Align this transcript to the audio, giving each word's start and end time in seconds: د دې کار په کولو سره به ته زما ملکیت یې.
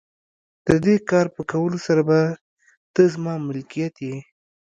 د 0.67 0.69
دې 0.85 0.95
کار 1.09 1.25
په 1.35 1.41
کولو 1.51 1.77
سره 1.87 2.01
به 2.09 2.19
ته 2.93 3.01
زما 3.13 3.33
ملکیت 3.47 3.95
یې. 4.07 4.15